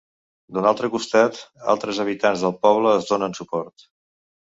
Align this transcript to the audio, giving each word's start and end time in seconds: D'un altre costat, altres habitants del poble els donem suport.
D'un 0.55 0.67
altre 0.69 0.89
costat, 0.95 1.37
altres 1.75 2.01
habitants 2.07 2.49
del 2.49 2.59
poble 2.67 2.97
els 2.99 3.15
donem 3.15 3.41
suport. 3.43 3.91